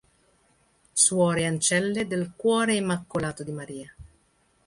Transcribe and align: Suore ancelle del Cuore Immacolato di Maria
Suore 1.03 1.45
ancelle 1.45 2.07
del 2.07 2.31
Cuore 2.35 2.73
Immacolato 2.73 3.43
di 3.43 3.51
Maria 3.51 3.95